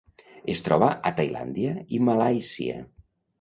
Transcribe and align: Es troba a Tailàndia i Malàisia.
Es 0.53 0.63
troba 0.67 0.87
a 1.09 1.11
Tailàndia 1.19 1.75
i 1.99 2.01
Malàisia. 2.09 2.81